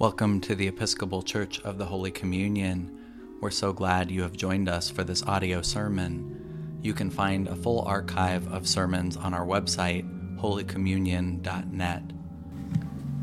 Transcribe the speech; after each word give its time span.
Welcome 0.00 0.40
to 0.42 0.54
the 0.54 0.68
Episcopal 0.68 1.22
Church 1.22 1.60
of 1.62 1.76
the 1.76 1.86
Holy 1.86 2.12
Communion. 2.12 3.36
We're 3.40 3.50
so 3.50 3.72
glad 3.72 4.12
you 4.12 4.22
have 4.22 4.32
joined 4.32 4.68
us 4.68 4.88
for 4.88 5.02
this 5.02 5.24
audio 5.24 5.60
sermon. 5.60 6.78
You 6.80 6.94
can 6.94 7.10
find 7.10 7.48
a 7.48 7.56
full 7.56 7.80
archive 7.80 8.46
of 8.46 8.68
sermons 8.68 9.16
on 9.16 9.34
our 9.34 9.44
website, 9.44 10.06
holycommunion.net. 10.38 12.02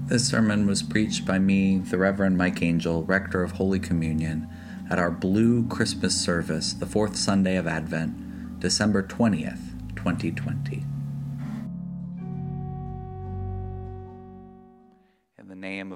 This 0.08 0.28
sermon 0.28 0.68
was 0.68 0.84
preached 0.84 1.26
by 1.26 1.40
me, 1.40 1.78
the 1.78 1.98
Reverend 1.98 2.38
Mike 2.38 2.62
Angell, 2.62 3.04
Rector 3.04 3.42
of 3.42 3.52
Holy 3.52 3.80
Communion, 3.80 4.46
at 4.90 5.00
our 5.00 5.12
Blue 5.12 5.66
Christmas 5.70 6.20
service, 6.20 6.74
the 6.74 6.86
fourth 6.86 7.16
Sunday 7.16 7.56
of 7.56 7.68
Advent, 7.68 8.60
December 8.60 9.02
20th, 9.02 9.96
2020. 9.96 10.84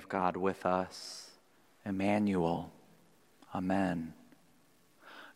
God 0.10 0.36
with 0.36 0.66
us, 0.66 1.30
Emmanuel. 1.86 2.72
Amen. 3.54 4.14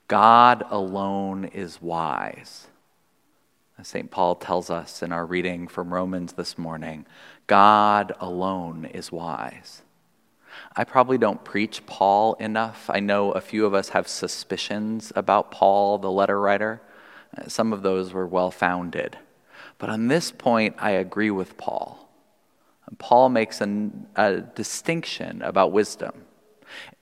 God 0.07 0.63
alone 0.69 1.45
is 1.45 1.79
wise. 1.79 2.67
As 3.77 3.87
St. 3.87 4.09
Paul 4.09 4.35
tells 4.35 4.71
us 4.71 5.03
in 5.03 5.11
our 5.11 5.25
reading 5.25 5.67
from 5.67 5.93
Romans 5.93 6.33
this 6.33 6.57
morning, 6.57 7.05
God 7.45 8.13
alone 8.19 8.85
is 8.85 9.11
wise. 9.11 9.83
I 10.75 10.83
probably 10.83 11.19
don't 11.19 11.43
preach 11.43 11.85
Paul 11.85 12.33
enough. 12.35 12.89
I 12.89 12.99
know 12.99 13.31
a 13.31 13.41
few 13.41 13.65
of 13.65 13.73
us 13.75 13.89
have 13.89 14.07
suspicions 14.07 15.13
about 15.15 15.51
Paul, 15.51 15.99
the 15.99 16.11
letter 16.11 16.39
writer. 16.39 16.81
Some 17.47 17.73
of 17.73 17.83
those 17.83 18.11
were 18.11 18.27
well 18.27 18.51
founded. 18.51 19.17
But 19.77 19.89
on 19.89 20.07
this 20.07 20.31
point, 20.31 20.75
I 20.79 20.91
agree 20.91 21.31
with 21.31 21.57
Paul. 21.57 22.02
Paul 22.97 23.29
makes 23.29 23.61
an, 23.61 24.07
a 24.15 24.41
distinction 24.41 25.41
about 25.41 25.71
wisdom. 25.71 26.25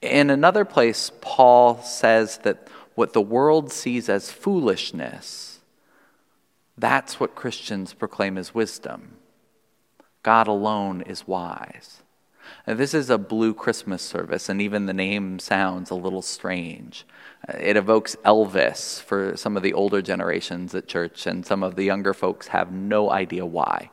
In 0.01 0.29
another 0.29 0.65
place, 0.65 1.11
Paul 1.21 1.81
says 1.81 2.39
that 2.39 2.67
what 2.95 3.13
the 3.13 3.21
world 3.21 3.71
sees 3.71 4.09
as 4.09 4.31
foolishness, 4.31 5.59
that's 6.77 7.19
what 7.19 7.35
Christians 7.35 7.93
proclaim 7.93 8.37
as 8.37 8.53
wisdom. 8.53 9.17
God 10.23 10.47
alone 10.47 11.01
is 11.01 11.27
wise. 11.27 12.03
Now, 12.67 12.73
this 12.73 12.93
is 12.93 13.09
a 13.09 13.17
blue 13.17 13.53
Christmas 13.53 14.01
service, 14.01 14.49
and 14.49 14.61
even 14.61 14.85
the 14.85 14.93
name 14.93 15.39
sounds 15.39 15.89
a 15.89 15.95
little 15.95 16.21
strange. 16.21 17.05
Uh, 17.47 17.57
it 17.57 17.77
evokes 17.77 18.15
Elvis 18.25 19.01
for 19.01 19.35
some 19.37 19.57
of 19.57 19.63
the 19.63 19.73
older 19.73 20.01
generations 20.01 20.75
at 20.75 20.87
church, 20.87 21.25
and 21.25 21.45
some 21.45 21.63
of 21.63 21.75
the 21.75 21.83
younger 21.83 22.13
folks 22.13 22.47
have 22.47 22.71
no 22.71 23.09
idea 23.09 23.45
why. 23.45 23.89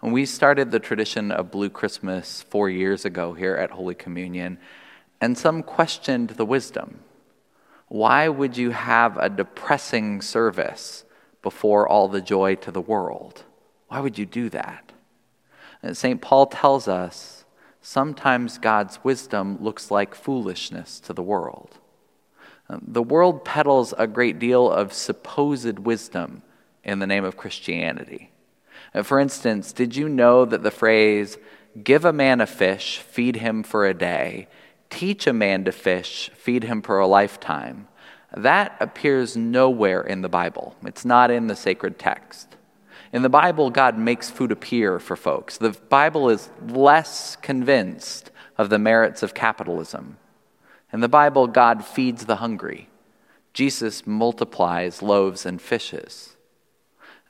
When 0.00 0.12
we 0.12 0.26
started 0.26 0.70
the 0.70 0.78
tradition 0.78 1.32
of 1.32 1.50
Blue 1.50 1.70
Christmas 1.70 2.42
four 2.42 2.68
years 2.68 3.06
ago 3.06 3.32
here 3.32 3.56
at 3.56 3.70
Holy 3.70 3.94
Communion, 3.94 4.58
and 5.22 5.38
some 5.38 5.62
questioned 5.62 6.30
the 6.30 6.44
wisdom. 6.44 7.00
Why 7.88 8.28
would 8.28 8.58
you 8.58 8.70
have 8.72 9.16
a 9.16 9.30
depressing 9.30 10.20
service 10.20 11.04
before 11.40 11.88
all 11.88 12.08
the 12.08 12.20
joy 12.20 12.56
to 12.56 12.70
the 12.70 12.80
world? 12.80 13.44
Why 13.88 14.00
would 14.00 14.18
you 14.18 14.26
do 14.26 14.50
that? 14.50 14.92
And 15.82 15.96
St. 15.96 16.20
Paul 16.20 16.46
tells 16.46 16.88
us 16.88 17.46
sometimes 17.80 18.58
God's 18.58 19.02
wisdom 19.02 19.56
looks 19.62 19.90
like 19.90 20.14
foolishness 20.14 21.00
to 21.00 21.14
the 21.14 21.22
world. 21.22 21.78
The 22.68 23.02
world 23.02 23.44
peddles 23.44 23.94
a 23.96 24.06
great 24.06 24.38
deal 24.38 24.70
of 24.70 24.92
supposed 24.92 25.78
wisdom 25.78 26.42
in 26.84 26.98
the 26.98 27.06
name 27.06 27.24
of 27.24 27.36
Christianity. 27.36 28.32
Uh, 28.94 29.02
for 29.02 29.18
instance, 29.18 29.72
did 29.72 29.96
you 29.96 30.08
know 30.08 30.44
that 30.44 30.62
the 30.62 30.70
phrase, 30.70 31.38
give 31.82 32.04
a 32.04 32.12
man 32.12 32.40
a 32.40 32.46
fish, 32.46 32.98
feed 32.98 33.36
him 33.36 33.62
for 33.62 33.86
a 33.86 33.94
day, 33.94 34.48
teach 34.90 35.26
a 35.26 35.32
man 35.32 35.64
to 35.64 35.72
fish, 35.72 36.30
feed 36.34 36.64
him 36.64 36.82
for 36.82 36.98
a 36.98 37.06
lifetime, 37.06 37.88
that 38.36 38.76
appears 38.80 39.36
nowhere 39.36 40.02
in 40.02 40.22
the 40.22 40.28
Bible. 40.28 40.76
It's 40.84 41.04
not 41.04 41.30
in 41.30 41.46
the 41.46 41.56
sacred 41.56 41.98
text. 41.98 42.56
In 43.12 43.22
the 43.22 43.28
Bible, 43.28 43.70
God 43.70 43.96
makes 43.96 44.30
food 44.30 44.52
appear 44.52 44.98
for 44.98 45.16
folks. 45.16 45.58
The 45.58 45.70
Bible 45.70 46.28
is 46.28 46.50
less 46.68 47.36
convinced 47.36 48.30
of 48.58 48.68
the 48.68 48.78
merits 48.78 49.22
of 49.22 49.32
capitalism. 49.32 50.18
In 50.92 51.00
the 51.00 51.08
Bible, 51.08 51.46
God 51.46 51.84
feeds 51.84 52.26
the 52.26 52.36
hungry. 52.36 52.88
Jesus 53.52 54.06
multiplies 54.06 55.02
loaves 55.02 55.46
and 55.46 55.60
fishes. 55.62 56.35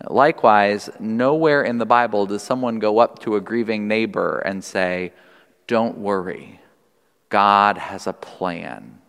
Likewise, 0.08 0.88
nowhere 1.00 1.62
in 1.62 1.78
the 1.78 1.86
Bible 1.86 2.26
does 2.26 2.42
someone 2.42 2.78
go 2.78 2.98
up 2.98 3.18
to 3.20 3.36
a 3.36 3.40
grieving 3.40 3.88
neighbor 3.88 4.38
and 4.38 4.62
say, 4.62 5.12
Don't 5.66 5.98
worry, 5.98 6.60
God 7.28 7.76
has 7.76 8.06
a 8.06 8.12
plan. 8.12 9.00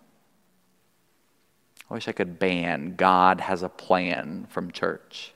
I 1.89 1.93
wish 1.93 2.07
I 2.07 2.11
could 2.11 2.39
ban 2.39 2.95
God 2.95 3.41
has 3.41 3.63
a 3.63 3.69
plan 3.69 4.47
from 4.49 4.71
church. 4.71 5.33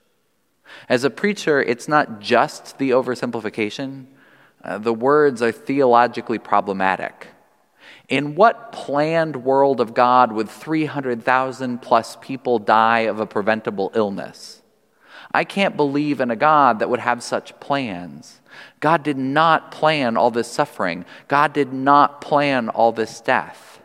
As 0.90 1.04
a 1.04 1.10
preacher, 1.10 1.62
it's 1.62 1.88
not 1.88 2.20
just 2.20 2.78
the 2.78 2.92
oversimplification, 2.92 4.06
uh, 4.64 4.78
the 4.78 4.94
words 4.94 5.42
are 5.42 5.52
theologically 5.52 6.40
problematic. 6.40 7.28
In 8.10 8.36
what 8.36 8.72
planned 8.72 9.44
world 9.44 9.80
of 9.80 9.94
God 9.94 10.32
would 10.32 10.50
300,000 10.50 11.82
plus 11.82 12.18
people 12.22 12.60
die 12.60 13.00
of 13.00 13.20
a 13.20 13.26
preventable 13.26 13.92
illness? 13.96 14.61
I 15.34 15.44
can't 15.44 15.78
believe 15.78 16.20
in 16.20 16.32
a 16.32 16.36
God 16.36 16.80
that 16.80 16.90
would 16.90 17.00
have 17.00 17.24
such 17.24 17.58
plans. 17.60 18.42
God 18.80 19.04
did 19.04 19.18
not 19.18 19.72
plan 19.72 20.18
all 20.18 20.32
this 20.32 20.52
suffering, 20.52 21.06
God 21.28 21.54
did 21.54 21.72
not 21.72 22.22
plan 22.22 22.70
all 22.70 22.92
this 22.92 23.22
death. 23.22 23.80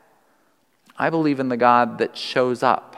I 0.99 1.11
believe 1.11 1.41
in 1.41 1.49
the 1.49 1.57
God 1.57 1.99
that 1.99 2.17
shows 2.17 2.63
up. 2.63 2.95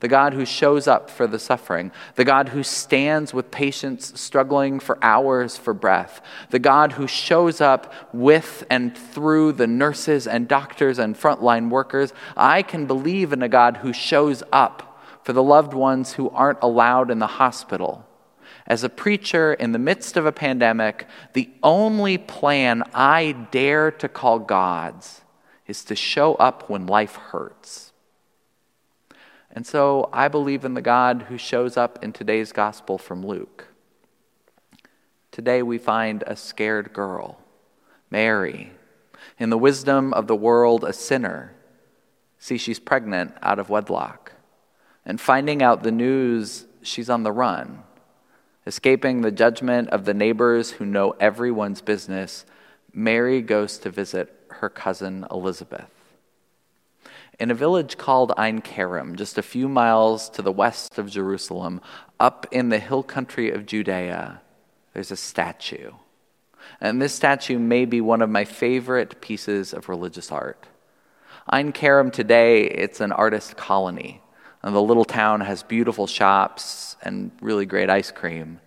The 0.00 0.08
God 0.08 0.34
who 0.34 0.44
shows 0.44 0.88
up 0.88 1.10
for 1.10 1.28
the 1.28 1.38
suffering, 1.38 1.92
the 2.16 2.24
God 2.24 2.48
who 2.48 2.64
stands 2.64 3.32
with 3.32 3.52
patients 3.52 4.20
struggling 4.20 4.80
for 4.80 4.98
hours 5.00 5.56
for 5.56 5.72
breath, 5.72 6.20
the 6.50 6.58
God 6.58 6.92
who 6.92 7.06
shows 7.06 7.60
up 7.60 7.94
with 8.12 8.64
and 8.68 8.98
through 8.98 9.52
the 9.52 9.68
nurses 9.68 10.26
and 10.26 10.48
doctors 10.48 10.98
and 10.98 11.14
frontline 11.14 11.70
workers. 11.70 12.12
I 12.36 12.62
can 12.62 12.86
believe 12.86 13.32
in 13.32 13.42
a 13.42 13.48
God 13.48 13.76
who 13.76 13.92
shows 13.92 14.42
up 14.50 14.91
for 15.22 15.32
the 15.32 15.42
loved 15.42 15.74
ones 15.74 16.14
who 16.14 16.30
aren't 16.30 16.62
allowed 16.62 17.10
in 17.10 17.18
the 17.18 17.26
hospital. 17.26 18.06
As 18.66 18.84
a 18.84 18.88
preacher 18.88 19.54
in 19.54 19.72
the 19.72 19.78
midst 19.78 20.16
of 20.16 20.26
a 20.26 20.32
pandemic, 20.32 21.06
the 21.32 21.50
only 21.62 22.18
plan 22.18 22.82
I 22.94 23.32
dare 23.50 23.90
to 23.92 24.08
call 24.08 24.38
God's 24.38 25.22
is 25.66 25.84
to 25.84 25.96
show 25.96 26.34
up 26.34 26.68
when 26.68 26.86
life 26.86 27.16
hurts. 27.16 27.92
And 29.50 29.66
so 29.66 30.08
I 30.12 30.28
believe 30.28 30.64
in 30.64 30.74
the 30.74 30.80
God 30.80 31.26
who 31.28 31.38
shows 31.38 31.76
up 31.76 32.02
in 32.02 32.12
today's 32.12 32.52
gospel 32.52 32.98
from 32.98 33.24
Luke. 33.24 33.68
Today 35.30 35.62
we 35.62 35.78
find 35.78 36.24
a 36.26 36.36
scared 36.36 36.92
girl, 36.92 37.38
Mary, 38.10 38.72
in 39.38 39.50
the 39.50 39.58
wisdom 39.58 40.12
of 40.14 40.26
the 40.26 40.36
world, 40.36 40.84
a 40.84 40.92
sinner. 40.92 41.54
See, 42.38 42.58
she's 42.58 42.80
pregnant 42.80 43.34
out 43.42 43.58
of 43.58 43.70
wedlock 43.70 44.21
and 45.04 45.20
finding 45.20 45.62
out 45.62 45.82
the 45.82 45.92
news, 45.92 46.66
she's 46.82 47.10
on 47.10 47.22
the 47.22 47.32
run, 47.32 47.82
escaping 48.66 49.20
the 49.20 49.32
judgment 49.32 49.90
of 49.90 50.04
the 50.04 50.14
neighbors 50.14 50.72
who 50.72 50.86
know 50.86 51.10
everyone's 51.18 51.80
business. 51.80 52.44
Mary 52.92 53.42
goes 53.42 53.78
to 53.78 53.90
visit 53.90 54.34
her 54.50 54.68
cousin 54.68 55.26
Elizabeth. 55.30 55.90
In 57.40 57.50
a 57.50 57.54
village 57.54 57.96
called 57.96 58.32
Ein 58.36 58.60
Kerem, 58.60 59.16
just 59.16 59.38
a 59.38 59.42
few 59.42 59.68
miles 59.68 60.28
to 60.30 60.42
the 60.42 60.52
west 60.52 60.98
of 60.98 61.10
Jerusalem, 61.10 61.80
up 62.20 62.46
in 62.52 62.68
the 62.68 62.78
hill 62.78 63.02
country 63.02 63.50
of 63.50 63.66
Judea, 63.66 64.40
there's 64.92 65.10
a 65.10 65.16
statue. 65.16 65.92
And 66.80 67.02
this 67.02 67.14
statue 67.14 67.58
may 67.58 67.84
be 67.84 68.00
one 68.00 68.22
of 68.22 68.30
my 68.30 68.44
favorite 68.44 69.20
pieces 69.20 69.72
of 69.72 69.88
religious 69.88 70.30
art. 70.30 70.66
Ein 71.48 71.72
Kerem 71.72 72.12
today, 72.12 72.62
it's 72.62 73.00
an 73.00 73.10
artist 73.10 73.56
colony. 73.56 74.21
And 74.62 74.74
the 74.74 74.82
little 74.82 75.04
town 75.04 75.40
has 75.40 75.62
beautiful 75.62 76.06
shops 76.06 76.96
and 77.02 77.32
really 77.40 77.66
great 77.66 77.90
ice 77.90 78.10
cream. 78.10 78.60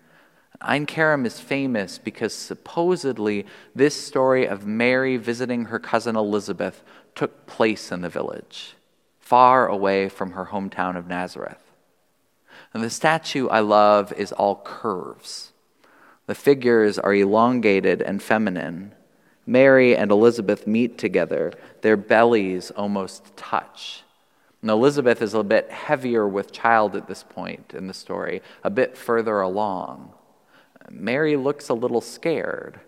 Ein 0.61 0.85
Kerem 0.85 1.25
is 1.25 1.39
famous 1.39 1.97
because 1.97 2.33
supposedly 2.33 3.45
this 3.73 3.95
story 3.95 4.47
of 4.47 4.65
Mary 4.65 5.17
visiting 5.17 5.65
her 5.65 5.79
cousin 5.79 6.15
Elizabeth 6.15 6.83
took 7.13 7.45
place 7.45 7.91
in 7.91 8.01
the 8.01 8.09
village, 8.09 8.75
far 9.19 9.67
away 9.67 10.09
from 10.09 10.31
her 10.31 10.45
hometown 10.45 10.97
of 10.97 11.07
Nazareth. 11.07 11.63
And 12.73 12.83
the 12.83 12.89
statue 12.89 13.47
I 13.47 13.59
love 13.59 14.11
is 14.13 14.31
all 14.31 14.61
curves. 14.63 15.53
The 16.27 16.35
figures 16.35 16.97
are 16.97 17.13
elongated 17.13 18.01
and 18.01 18.21
feminine. 18.21 18.93
Mary 19.45 19.95
and 19.95 20.11
Elizabeth 20.11 20.65
meet 20.65 20.97
together, 20.97 21.53
their 21.81 21.97
bellies 21.97 22.71
almost 22.71 23.37
touch. 23.37 24.03
And 24.65 24.71
Elizabeth 24.71 25.21
is 25.21 25.35
a 25.35 25.43
bit 25.43 25.69
heavier 25.69 26.27
with 26.27 26.51
child 26.51 26.95
at 26.95 27.07
this 27.07 27.21
point 27.21 27.75
in 27.75 27.85
the 27.85 27.93
story, 27.93 28.41
a 28.63 28.71
bit 28.71 28.97
further 28.97 29.39
along. 29.39 30.11
Mary 30.89 31.35
looks 31.35 31.69
a 31.69 31.75
little 31.75 32.01
scared, 32.01 32.79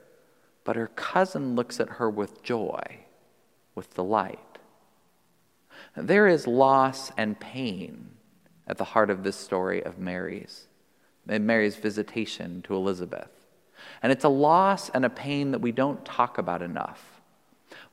but 0.63 0.75
her 0.75 0.87
cousin 0.87 1.53
looks 1.53 1.79
at 1.79 1.87
her 1.87 2.09
with 2.09 2.41
joy, 2.41 2.81
with 3.75 3.93
delight. 3.93 4.57
There 5.95 6.25
is 6.25 6.47
loss 6.47 7.11
and 7.15 7.39
pain 7.39 8.09
at 8.65 8.79
the 8.79 8.83
heart 8.83 9.11
of 9.11 9.21
this 9.21 9.35
story 9.35 9.83
of 9.83 9.99
Mary's, 9.99 10.65
Mary's 11.27 11.75
visitation 11.75 12.63
to 12.63 12.73
Elizabeth. 12.73 13.29
And 14.01 14.11
it's 14.11 14.25
a 14.25 14.29
loss 14.29 14.89
and 14.89 15.05
a 15.05 15.11
pain 15.11 15.51
that 15.51 15.61
we 15.61 15.71
don't 15.71 16.03
talk 16.03 16.39
about 16.39 16.63
enough. 16.63 17.21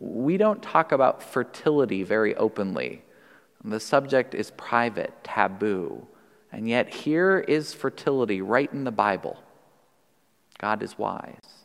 We 0.01 0.39
don't 0.39 0.63
talk 0.63 0.91
about 0.91 1.23
fertility 1.23 2.03
very 2.03 2.35
openly. 2.37 3.04
The 3.65 3.81
subject 3.81 4.35
is 4.35 4.51
private, 4.51 5.13
taboo. 5.25 6.07
And 6.53 6.69
yet, 6.69 6.93
here 6.93 7.39
is 7.49 7.73
fertility 7.73 8.43
right 8.43 8.73
in 8.73 8.85
the 8.85 8.93
Bible. 8.93 9.43
God 10.59 10.83
is 10.83 10.99
wise. 10.99 11.65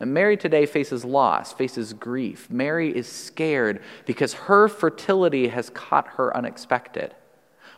And 0.00 0.12
Mary 0.12 0.36
today 0.36 0.66
faces 0.66 1.04
loss, 1.04 1.52
faces 1.52 1.92
grief. 1.92 2.50
Mary 2.50 2.94
is 2.94 3.08
scared 3.08 3.80
because 4.04 4.34
her 4.34 4.68
fertility 4.68 5.48
has 5.48 5.70
caught 5.70 6.08
her 6.08 6.36
unexpected. 6.36 7.14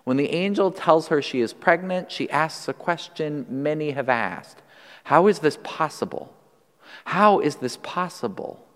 When 0.05 0.17
the 0.17 0.31
angel 0.31 0.70
tells 0.70 1.08
her 1.08 1.20
she 1.20 1.41
is 1.41 1.52
pregnant, 1.52 2.11
she 2.11 2.31
asks 2.31 2.67
a 2.69 2.73
question 2.73 3.46
many 3.49 3.91
have 3.91 4.08
asked 4.08 4.62
How 5.05 5.26
is 5.26 5.41
this 5.41 5.58
possible? 5.62 6.35
How 7.06 7.41
is 7.41 7.56
this 7.56 7.76
possible? 7.79 8.67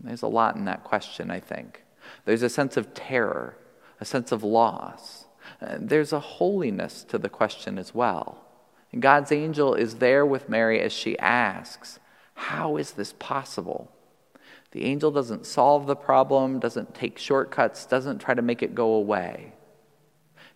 There's 0.00 0.22
a 0.22 0.28
lot 0.28 0.56
in 0.56 0.64
that 0.66 0.84
question, 0.84 1.30
I 1.30 1.40
think. 1.40 1.82
There's 2.24 2.42
a 2.42 2.48
sense 2.48 2.76
of 2.76 2.94
terror, 2.94 3.56
a 4.00 4.04
sense 4.04 4.32
of 4.32 4.42
loss. 4.42 5.26
Uh, 5.60 5.76
there's 5.78 6.12
a 6.12 6.20
holiness 6.20 7.04
to 7.04 7.18
the 7.18 7.28
question 7.28 7.78
as 7.78 7.94
well. 7.94 8.44
And 8.92 9.02
God's 9.02 9.32
angel 9.32 9.74
is 9.74 9.96
there 9.96 10.24
with 10.24 10.48
Mary 10.48 10.80
as 10.80 10.92
she 10.92 11.18
asks, 11.18 11.98
How 12.34 12.76
is 12.76 12.92
this 12.92 13.12
possible? 13.18 13.90
The 14.70 14.84
angel 14.84 15.10
doesn't 15.10 15.46
solve 15.46 15.86
the 15.86 15.96
problem, 15.96 16.58
doesn't 16.58 16.94
take 16.94 17.18
shortcuts, 17.18 17.86
doesn't 17.86 18.18
try 18.18 18.34
to 18.34 18.42
make 18.42 18.62
it 18.62 18.74
go 18.74 18.94
away. 18.94 19.52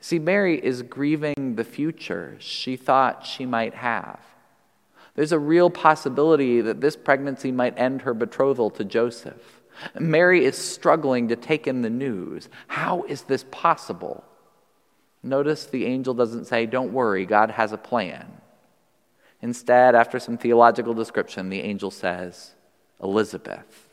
See, 0.00 0.18
Mary 0.18 0.58
is 0.64 0.82
grieving 0.82 1.54
the 1.56 1.64
future 1.64 2.36
she 2.38 2.76
thought 2.76 3.26
she 3.26 3.46
might 3.46 3.74
have. 3.74 4.20
There's 5.14 5.32
a 5.32 5.38
real 5.38 5.70
possibility 5.70 6.60
that 6.60 6.80
this 6.80 6.94
pregnancy 6.94 7.50
might 7.50 7.76
end 7.76 8.02
her 8.02 8.14
betrothal 8.14 8.70
to 8.70 8.84
Joseph. 8.84 9.57
Mary 9.98 10.44
is 10.44 10.56
struggling 10.56 11.28
to 11.28 11.36
take 11.36 11.66
in 11.66 11.82
the 11.82 11.90
news. 11.90 12.48
How 12.66 13.02
is 13.04 13.22
this 13.22 13.44
possible? 13.50 14.24
Notice 15.22 15.66
the 15.66 15.86
angel 15.86 16.14
doesn't 16.14 16.46
say, 16.46 16.66
Don't 16.66 16.92
worry, 16.92 17.26
God 17.26 17.52
has 17.52 17.72
a 17.72 17.78
plan. 17.78 18.38
Instead, 19.40 19.94
after 19.94 20.18
some 20.18 20.36
theological 20.36 20.94
description, 20.94 21.48
the 21.48 21.60
angel 21.60 21.90
says, 21.90 22.54
Elizabeth. 23.02 23.88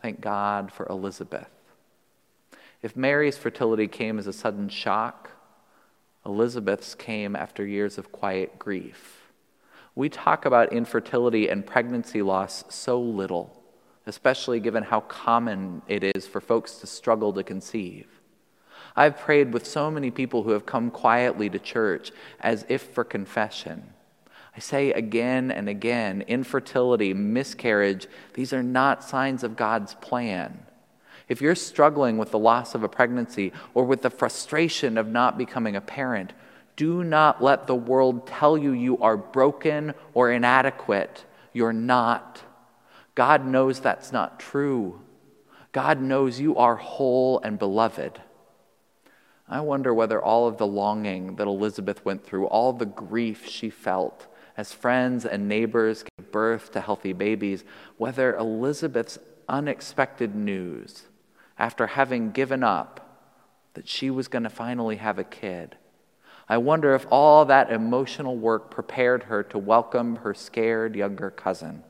Thank 0.00 0.20
God 0.20 0.72
for 0.72 0.86
Elizabeth. 0.86 1.50
If 2.82 2.96
Mary's 2.96 3.36
fertility 3.36 3.88
came 3.88 4.18
as 4.18 4.26
a 4.26 4.32
sudden 4.32 4.68
shock, 4.68 5.32
Elizabeth's 6.24 6.94
came 6.94 7.36
after 7.36 7.66
years 7.66 7.98
of 7.98 8.12
quiet 8.12 8.58
grief. 8.58 9.30
We 9.94 10.08
talk 10.08 10.44
about 10.44 10.72
infertility 10.72 11.48
and 11.48 11.66
pregnancy 11.66 12.20
loss 12.22 12.64
so 12.68 13.00
little, 13.00 13.55
especially 14.06 14.60
given 14.60 14.84
how 14.84 15.00
common 15.00 15.82
it 15.88 16.04
is 16.16 16.26
for 16.26 16.40
folks 16.40 16.76
to 16.76 16.86
struggle 16.86 17.32
to 17.32 17.42
conceive. 17.42 18.06
I've 18.94 19.18
prayed 19.18 19.52
with 19.52 19.66
so 19.66 19.90
many 19.90 20.10
people 20.10 20.44
who 20.44 20.52
have 20.52 20.64
come 20.64 20.90
quietly 20.90 21.50
to 21.50 21.58
church 21.58 22.12
as 22.40 22.64
if 22.68 22.82
for 22.82 23.04
confession. 23.04 23.92
I 24.56 24.60
say 24.60 24.90
again 24.92 25.50
and 25.50 25.68
again 25.68 26.22
infertility, 26.26 27.12
miscarriage, 27.12 28.06
these 28.32 28.54
are 28.54 28.62
not 28.62 29.04
signs 29.04 29.44
of 29.44 29.56
God's 29.56 29.94
plan. 29.94 30.60
If 31.28 31.42
you're 31.42 31.56
struggling 31.56 32.16
with 32.16 32.30
the 32.30 32.38
loss 32.38 32.74
of 32.74 32.82
a 32.82 32.88
pregnancy 32.88 33.52
or 33.74 33.84
with 33.84 34.02
the 34.02 34.10
frustration 34.10 34.96
of 34.96 35.08
not 35.08 35.36
becoming 35.36 35.76
a 35.76 35.80
parent, 35.80 36.32
do 36.76 37.02
not 37.02 37.42
let 37.42 37.66
the 37.66 37.74
world 37.74 38.26
tell 38.26 38.56
you 38.56 38.72
you 38.72 38.98
are 38.98 39.16
broken 39.16 39.92
or 40.14 40.30
inadequate. 40.30 41.24
You're 41.52 41.72
not. 41.72 42.42
God 43.16 43.44
knows 43.44 43.80
that's 43.80 44.12
not 44.12 44.38
true. 44.38 45.00
God 45.72 46.00
knows 46.00 46.38
you 46.38 46.56
are 46.56 46.76
whole 46.76 47.40
and 47.40 47.58
beloved. 47.58 48.20
I 49.48 49.60
wonder 49.60 49.92
whether 49.92 50.22
all 50.22 50.46
of 50.46 50.58
the 50.58 50.66
longing 50.66 51.36
that 51.36 51.46
Elizabeth 51.46 52.04
went 52.04 52.24
through, 52.24 52.46
all 52.46 52.72
the 52.72 52.86
grief 52.86 53.48
she 53.48 53.70
felt 53.70 54.26
as 54.56 54.72
friends 54.72 55.24
and 55.24 55.48
neighbors 55.48 56.02
gave 56.02 56.30
birth 56.30 56.72
to 56.72 56.80
healthy 56.80 57.12
babies, 57.12 57.64
whether 57.96 58.36
Elizabeth's 58.36 59.18
unexpected 59.48 60.34
news, 60.34 61.04
after 61.58 61.86
having 61.86 62.32
given 62.32 62.62
up 62.62 63.32
that 63.74 63.88
she 63.88 64.10
was 64.10 64.28
going 64.28 64.42
to 64.42 64.50
finally 64.50 64.96
have 64.96 65.18
a 65.18 65.24
kid, 65.24 65.76
I 66.48 66.58
wonder 66.58 66.94
if 66.94 67.06
all 67.10 67.44
that 67.46 67.72
emotional 67.72 68.36
work 68.36 68.70
prepared 68.70 69.24
her 69.24 69.42
to 69.44 69.58
welcome 69.58 70.16
her 70.16 70.34
scared 70.34 70.94
younger 70.94 71.30
cousin. 71.30 71.82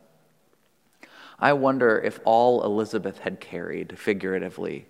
I 1.38 1.52
wonder 1.52 1.98
if 1.98 2.18
all 2.24 2.64
Elizabeth 2.64 3.18
had 3.18 3.40
carried, 3.40 3.98
figuratively, 3.98 4.86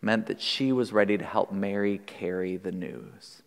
meant 0.00 0.26
that 0.26 0.40
she 0.40 0.72
was 0.72 0.92
ready 0.92 1.18
to 1.18 1.24
help 1.24 1.52
Mary 1.52 2.00
carry 2.06 2.56
the 2.56 2.72
news. 2.72 3.42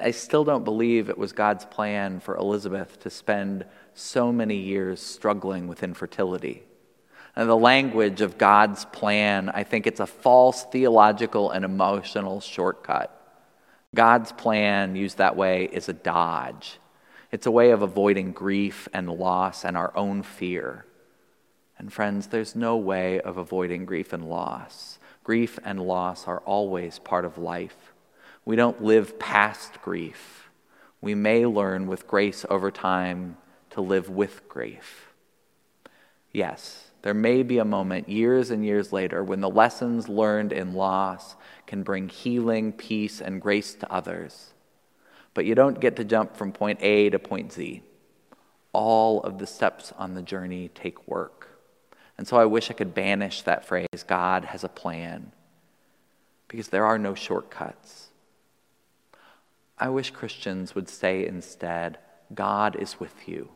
I 0.00 0.12
still 0.12 0.44
don't 0.44 0.64
believe 0.64 1.10
it 1.10 1.18
was 1.18 1.32
God's 1.32 1.66
plan 1.66 2.20
for 2.20 2.36
Elizabeth 2.36 2.98
to 3.00 3.10
spend 3.10 3.66
so 3.92 4.32
many 4.32 4.56
years 4.56 5.00
struggling 5.00 5.68
with 5.68 5.82
infertility. 5.82 6.62
And 7.36 7.50
the 7.50 7.56
language 7.56 8.22
of 8.22 8.38
God's 8.38 8.86
plan, 8.86 9.50
I 9.50 9.64
think 9.64 9.86
it's 9.86 10.00
a 10.00 10.06
false 10.06 10.64
theological 10.64 11.50
and 11.50 11.64
emotional 11.64 12.40
shortcut. 12.40 13.10
God's 13.94 14.32
plan, 14.32 14.96
used 14.96 15.18
that 15.18 15.36
way, 15.36 15.64
is 15.64 15.88
a 15.88 15.92
dodge. 15.92 16.78
It's 17.30 17.46
a 17.46 17.50
way 17.50 17.70
of 17.70 17.82
avoiding 17.82 18.32
grief 18.32 18.88
and 18.92 19.10
loss 19.10 19.64
and 19.64 19.76
our 19.76 19.94
own 19.96 20.22
fear. 20.22 20.86
And 21.78 21.92
friends, 21.92 22.28
there's 22.28 22.54
no 22.54 22.76
way 22.76 23.20
of 23.20 23.36
avoiding 23.36 23.84
grief 23.84 24.12
and 24.12 24.28
loss. 24.28 24.98
Grief 25.22 25.58
and 25.64 25.80
loss 25.80 26.28
are 26.28 26.40
always 26.40 26.98
part 26.98 27.24
of 27.24 27.38
life. 27.38 27.92
We 28.44 28.56
don't 28.56 28.82
live 28.82 29.18
past 29.18 29.80
grief. 29.82 30.50
We 31.00 31.14
may 31.14 31.46
learn 31.46 31.86
with 31.86 32.06
grace 32.06 32.44
over 32.48 32.70
time 32.70 33.36
to 33.70 33.80
live 33.80 34.08
with 34.08 34.48
grief. 34.48 35.12
Yes, 36.32 36.90
there 37.02 37.14
may 37.14 37.42
be 37.42 37.58
a 37.58 37.64
moment 37.64 38.08
years 38.08 38.50
and 38.50 38.64
years 38.64 38.92
later 38.92 39.22
when 39.22 39.40
the 39.40 39.50
lessons 39.50 40.08
learned 40.08 40.52
in 40.52 40.74
loss 40.74 41.36
can 41.66 41.82
bring 41.82 42.08
healing, 42.08 42.72
peace, 42.72 43.20
and 43.20 43.42
grace 43.42 43.74
to 43.74 43.92
others. 43.92 44.54
But 45.34 45.44
you 45.44 45.54
don't 45.54 45.80
get 45.80 45.96
to 45.96 46.04
jump 46.04 46.36
from 46.36 46.52
point 46.52 46.78
A 46.80 47.10
to 47.10 47.18
point 47.18 47.52
Z. 47.52 47.82
All 48.72 49.20
of 49.22 49.38
the 49.38 49.46
steps 49.46 49.92
on 49.98 50.14
the 50.14 50.22
journey 50.22 50.70
take 50.74 51.06
work. 51.06 51.43
And 52.16 52.28
so 52.28 52.36
I 52.36 52.44
wish 52.44 52.70
I 52.70 52.74
could 52.74 52.94
banish 52.94 53.42
that 53.42 53.66
phrase, 53.66 53.88
God 54.06 54.44
has 54.46 54.62
a 54.62 54.68
plan, 54.68 55.32
because 56.48 56.68
there 56.68 56.86
are 56.86 56.98
no 56.98 57.14
shortcuts. 57.14 58.08
I 59.78 59.88
wish 59.88 60.10
Christians 60.10 60.74
would 60.74 60.88
say 60.88 61.26
instead, 61.26 61.98
God 62.32 62.76
is 62.76 63.00
with 63.00 63.26
you. 63.26 63.50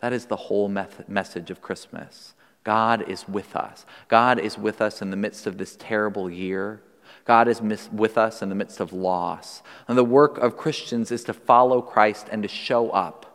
That 0.00 0.12
is 0.12 0.26
the 0.26 0.36
whole 0.36 0.68
message 0.68 1.50
of 1.50 1.60
Christmas. 1.60 2.34
God 2.64 3.08
is 3.08 3.28
with 3.28 3.54
us. 3.54 3.84
God 4.08 4.38
is 4.38 4.56
with 4.56 4.80
us 4.80 5.02
in 5.02 5.10
the 5.10 5.16
midst 5.16 5.46
of 5.46 5.58
this 5.58 5.76
terrible 5.78 6.30
year. 6.30 6.82
God 7.24 7.48
is 7.48 7.60
with 7.92 8.16
us 8.16 8.40
in 8.40 8.48
the 8.48 8.54
midst 8.54 8.80
of 8.80 8.92
loss. 8.92 9.62
And 9.86 9.98
the 9.98 10.04
work 10.04 10.38
of 10.38 10.56
Christians 10.56 11.12
is 11.12 11.24
to 11.24 11.32
follow 11.32 11.82
Christ 11.82 12.28
and 12.32 12.42
to 12.42 12.48
show 12.48 12.90
up. 12.90 13.25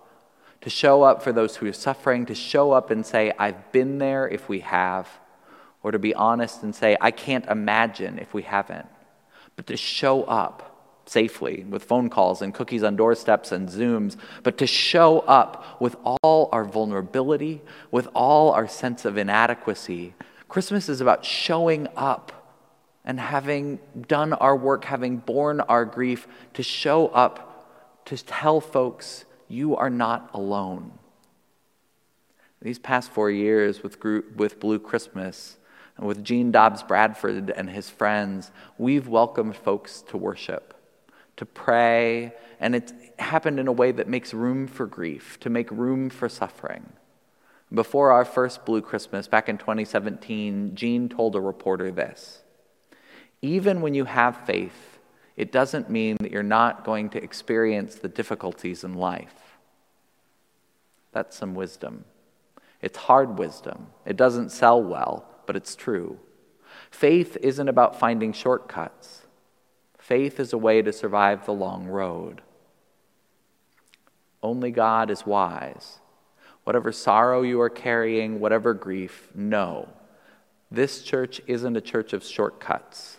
To 0.61 0.69
show 0.69 1.03
up 1.03 1.23
for 1.23 1.31
those 1.31 1.55
who 1.55 1.67
are 1.67 1.73
suffering, 1.73 2.25
to 2.27 2.35
show 2.35 2.71
up 2.71 2.91
and 2.91 3.05
say, 3.05 3.33
I've 3.37 3.71
been 3.71 3.97
there 3.97 4.27
if 4.27 4.47
we 4.47 4.59
have. 4.59 5.09
Or 5.83 5.91
to 5.91 5.99
be 5.99 6.13
honest 6.13 6.61
and 6.61 6.75
say, 6.75 6.95
I 7.01 7.11
can't 7.11 7.45
imagine 7.47 8.19
if 8.19 8.33
we 8.33 8.43
haven't. 8.43 8.85
But 9.55 9.67
to 9.67 9.77
show 9.77 10.23
up 10.23 10.71
safely 11.05 11.65
with 11.67 11.83
phone 11.83 12.09
calls 12.09 12.41
and 12.41 12.53
cookies 12.53 12.83
on 12.83 12.95
doorsteps 12.95 13.51
and 13.51 13.67
Zooms, 13.67 14.15
but 14.43 14.57
to 14.59 14.67
show 14.67 15.19
up 15.21 15.81
with 15.81 15.95
all 16.03 16.49
our 16.51 16.63
vulnerability, 16.63 17.61
with 17.89 18.07
all 18.13 18.51
our 18.51 18.67
sense 18.67 19.03
of 19.03 19.17
inadequacy. 19.17 20.13
Christmas 20.47 20.89
is 20.89 21.01
about 21.01 21.25
showing 21.25 21.87
up 21.97 22.31
and 23.03 23.19
having 23.19 23.79
done 24.07 24.33
our 24.33 24.55
work, 24.55 24.85
having 24.85 25.17
borne 25.17 25.59
our 25.61 25.85
grief, 25.85 26.27
to 26.53 26.63
show 26.63 27.07
up 27.07 27.47
to 28.05 28.23
tell 28.23 28.61
folks 28.61 29.25
you 29.51 29.75
are 29.75 29.89
not 29.89 30.29
alone. 30.33 30.91
These 32.61 32.79
past 32.79 33.11
four 33.11 33.29
years 33.29 33.83
with, 33.83 33.97
with 34.35 34.59
Blue 34.59 34.79
Christmas 34.79 35.57
and 35.97 36.07
with 36.07 36.23
Gene 36.23 36.51
Dobbs 36.51 36.83
Bradford 36.83 37.49
and 37.49 37.69
his 37.69 37.89
friends, 37.89 38.51
we've 38.77 39.07
welcomed 39.07 39.55
folks 39.55 40.03
to 40.03 40.17
worship, 40.17 40.73
to 41.37 41.45
pray, 41.45 42.33
and 42.59 42.75
it's 42.75 42.93
happened 43.19 43.59
in 43.59 43.67
a 43.67 43.71
way 43.71 43.91
that 43.91 44.07
makes 44.07 44.33
room 44.33 44.67
for 44.67 44.85
grief, 44.85 45.39
to 45.41 45.49
make 45.49 45.69
room 45.71 46.09
for 46.09 46.29
suffering. 46.29 46.93
Before 47.73 48.11
our 48.11 48.25
first 48.25 48.65
Blue 48.65 48.81
Christmas 48.81 49.27
back 49.27 49.49
in 49.49 49.57
2017, 49.57 50.75
Gene 50.75 51.09
told 51.09 51.35
a 51.35 51.41
reporter 51.41 51.91
this 51.91 52.41
Even 53.41 53.81
when 53.81 53.95
you 53.95 54.05
have 54.05 54.45
faith, 54.45 54.90
it 55.35 55.51
doesn't 55.51 55.89
mean 55.89 56.17
that 56.19 56.31
you're 56.31 56.43
not 56.43 56.83
going 56.83 57.09
to 57.09 57.23
experience 57.23 57.95
the 57.95 58.07
difficulties 58.07 58.83
in 58.83 58.93
life. 58.93 59.57
That's 61.11 61.35
some 61.35 61.55
wisdom. 61.55 62.05
It's 62.81 62.97
hard 62.97 63.37
wisdom. 63.37 63.87
It 64.05 64.17
doesn't 64.17 64.51
sell 64.51 64.81
well, 64.81 65.25
but 65.45 65.55
it's 65.55 65.75
true. 65.75 66.19
Faith 66.89 67.37
isn't 67.41 67.69
about 67.69 67.99
finding 67.99 68.33
shortcuts, 68.33 69.21
faith 69.97 70.39
is 70.39 70.53
a 70.53 70.57
way 70.57 70.81
to 70.81 70.91
survive 70.91 71.45
the 71.45 71.53
long 71.53 71.87
road. 71.87 72.41
Only 74.43 74.71
God 74.71 75.11
is 75.11 75.25
wise. 75.25 75.99
Whatever 76.63 76.91
sorrow 76.91 77.41
you 77.41 77.59
are 77.61 77.69
carrying, 77.69 78.39
whatever 78.39 78.73
grief, 78.73 79.29
know 79.33 79.89
this 80.71 81.03
church 81.03 81.41
isn't 81.47 81.75
a 81.75 81.81
church 81.81 82.13
of 82.13 82.23
shortcuts. 82.23 83.17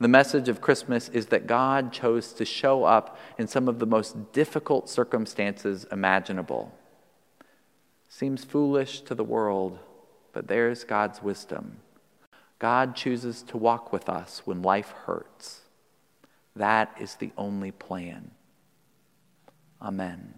The 0.00 0.08
message 0.08 0.48
of 0.48 0.62
Christmas 0.62 1.10
is 1.10 1.26
that 1.26 1.46
God 1.46 1.92
chose 1.92 2.32
to 2.32 2.46
show 2.46 2.84
up 2.84 3.18
in 3.38 3.46
some 3.46 3.68
of 3.68 3.78
the 3.78 3.86
most 3.86 4.32
difficult 4.32 4.88
circumstances 4.88 5.86
imaginable. 5.92 6.74
Seems 8.08 8.42
foolish 8.42 9.02
to 9.02 9.14
the 9.14 9.22
world, 9.22 9.78
but 10.32 10.48
there's 10.48 10.84
God's 10.84 11.22
wisdom. 11.22 11.76
God 12.58 12.96
chooses 12.96 13.42
to 13.44 13.58
walk 13.58 13.92
with 13.92 14.08
us 14.08 14.42
when 14.46 14.62
life 14.62 14.90
hurts. 15.04 15.60
That 16.56 16.96
is 16.98 17.16
the 17.16 17.32
only 17.36 17.70
plan. 17.70 18.30
Amen. 19.82 20.34